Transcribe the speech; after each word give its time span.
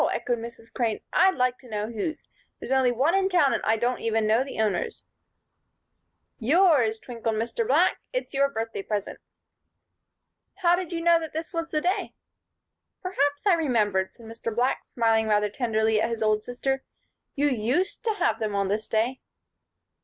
echoed 0.13 0.39
Mrs. 0.39 0.73
Crane. 0.73 0.99
"I'd 1.13 1.35
like 1.35 1.59
to 1.59 1.69
know 1.69 1.91
whose. 1.91 2.27
There's 2.59 2.71
only 2.71 2.91
one 2.91 3.13
in 3.13 3.29
town 3.29 3.53
and 3.53 3.61
I 3.63 3.77
don't 3.77 4.01
know 4.01 4.43
the 4.43 4.59
owners." 4.59 5.03
"Yours," 6.39 6.99
twinkled 6.99 7.35
Mr. 7.35 7.67
Black. 7.67 7.99
"It's 8.11 8.33
your 8.33 8.49
birthday 8.49 8.81
present." 8.81 9.19
"How 10.63 10.75
did 10.75 10.91
you 10.91 11.01
know 11.03 11.19
that 11.19 11.33
this 11.33 11.53
was 11.53 11.69
the 11.69 11.81
day?" 11.81 12.15
"Perhaps 13.03 13.45
I 13.45 13.53
remembered," 13.53 14.11
said 14.11 14.25
Mr. 14.25 14.51
Black, 14.55 14.85
smiling 14.85 15.27
rather 15.27 15.49
tenderly 15.51 16.01
at 16.01 16.09
his 16.09 16.23
old 16.23 16.43
sister. 16.43 16.83
"You 17.35 17.49
used 17.49 18.03
to 18.05 18.15
have 18.15 18.39
them 18.39 18.55
on 18.55 18.69
this 18.69 18.87
day." 18.87 19.21